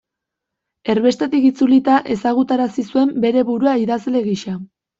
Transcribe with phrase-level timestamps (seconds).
[0.93, 4.59] Erbestetik itzulita ezagutarazi zuen bere burua idazle gisa.